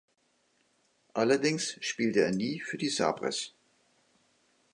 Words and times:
Allerdings 1.13 1.77
spielte 1.79 2.21
er 2.21 2.31
nie 2.31 2.59
für 2.59 2.79
die 2.79 2.89
Sabres. 2.89 3.53